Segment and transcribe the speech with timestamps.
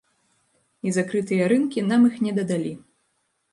[0.87, 2.75] І закрытыя рынкі нам іх не дадалі.